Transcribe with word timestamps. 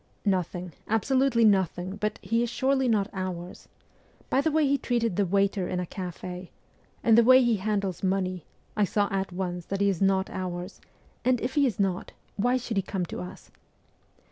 'Nothing, 0.39 0.73
absolutely 0.87 1.45
nothing; 1.45 1.97
but 1.97 2.17
he 2.23 2.41
is 2.41 2.49
surely 2.49 2.87
not" 2.87 3.07
ours." 3.25 3.67
By 4.31 4.41
the 4.41 4.49
way 4.51 4.65
he 4.65 4.79
treated 4.79 5.15
the 5.15 5.27
waiter 5.27 5.67
in 5.67 5.79
a 5.79 5.85
cafe, 5.85 6.49
and 7.03 7.15
the 7.15 7.23
way 7.23 7.43
he 7.43 7.57
handles 7.57 8.01
money, 8.01 8.43
I 8.75 8.83
saw 8.83 9.09
at 9.11 9.31
once 9.31 9.67
that 9.67 9.79
he 9.79 9.89
is 9.89 10.01
not" 10.01 10.27
ours," 10.31 10.81
and 11.23 11.39
if 11.39 11.53
he 11.53 11.67
is 11.67 11.79
not 11.79 12.13
why 12.35 12.57
should 12.57 12.77
he 12.77 12.81
come 12.81 13.05
to 13.05 13.21
us 13.21 13.51